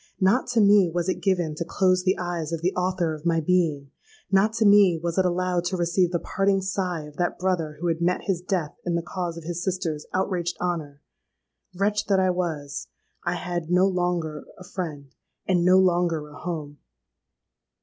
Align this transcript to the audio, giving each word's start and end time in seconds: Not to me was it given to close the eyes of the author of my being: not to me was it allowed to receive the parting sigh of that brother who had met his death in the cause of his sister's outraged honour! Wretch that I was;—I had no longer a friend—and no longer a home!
Not 0.19 0.47
to 0.47 0.61
me 0.61 0.89
was 0.91 1.07
it 1.09 1.21
given 1.21 1.53
to 1.53 1.63
close 1.63 2.03
the 2.03 2.17
eyes 2.17 2.51
of 2.51 2.63
the 2.63 2.73
author 2.73 3.13
of 3.13 3.23
my 3.23 3.39
being: 3.39 3.91
not 4.31 4.51
to 4.53 4.65
me 4.65 4.97
was 4.97 5.19
it 5.19 5.25
allowed 5.27 5.63
to 5.65 5.77
receive 5.77 6.09
the 6.11 6.17
parting 6.17 6.59
sigh 6.59 7.01
of 7.03 7.17
that 7.17 7.37
brother 7.37 7.77
who 7.79 7.85
had 7.85 8.01
met 8.01 8.23
his 8.23 8.41
death 8.41 8.75
in 8.83 8.95
the 8.95 9.03
cause 9.03 9.37
of 9.37 9.43
his 9.43 9.63
sister's 9.63 10.07
outraged 10.11 10.57
honour! 10.59 11.01
Wretch 11.75 12.07
that 12.07 12.19
I 12.19 12.31
was;—I 12.31 13.35
had 13.35 13.69
no 13.69 13.85
longer 13.87 14.43
a 14.57 14.63
friend—and 14.63 15.63
no 15.63 15.77
longer 15.77 16.29
a 16.29 16.33
home! 16.35 16.79